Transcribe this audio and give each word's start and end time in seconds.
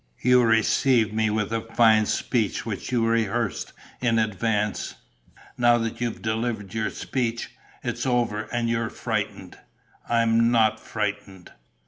You 0.23 0.41
received 0.43 1.13
me 1.13 1.29
with 1.29 1.53
a 1.53 1.61
fine 1.61 2.07
speech 2.07 2.65
which 2.65 2.91
you 2.91 3.05
rehearsed 3.05 3.71
in 4.01 4.17
advance. 4.17 4.95
Now 5.59 5.77
that 5.77 6.01
you've 6.01 6.23
delivered 6.23 6.73
your 6.73 6.89
speech... 6.89 7.51
it's 7.83 8.07
over 8.07 8.45
and 8.51 8.67
you're 8.67 8.89
frightened." 8.89 9.59
"I 10.09 10.23
am 10.23 10.49
not 10.49 10.79
frightened." 10.79 11.51